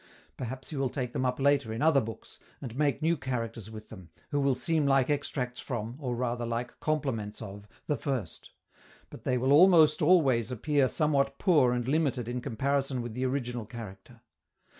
Perhaps 0.35 0.71
he 0.71 0.77
will 0.77 0.89
take 0.89 1.13
them 1.13 1.27
up 1.27 1.39
later 1.39 1.71
in 1.71 1.83
other 1.83 2.01
books, 2.01 2.39
and 2.59 2.75
make 2.75 3.03
new 3.03 3.15
characters 3.15 3.69
with 3.69 3.89
them, 3.89 4.09
who 4.31 4.39
will 4.39 4.55
seem 4.55 4.87
like 4.87 5.11
extracts 5.11 5.61
from, 5.61 5.95
or 5.99 6.15
rather 6.15 6.43
like 6.43 6.79
complements 6.79 7.39
of, 7.39 7.67
the 7.85 7.95
first; 7.97 8.49
but 9.11 9.25
they 9.25 9.37
will 9.37 9.53
almost 9.53 10.01
always 10.01 10.49
appear 10.49 10.87
somewhat 10.89 11.37
poor 11.37 11.71
and 11.71 11.87
limited 11.87 12.27
in 12.27 12.41
comparison 12.41 13.03
with 13.03 13.13
the 13.13 13.27
original 13.27 13.67
character. 13.67 14.21